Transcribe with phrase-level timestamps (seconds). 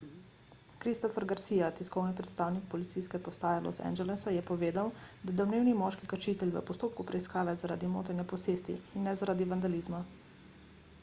[0.83, 6.57] christopher garcia tiskovni predstavnik policijske uprave los angelesa je povedal da je domnevni moški kršitelj
[6.57, 10.03] v postopku preiskave zaradi motenja posesti in ne zaradi vandalizma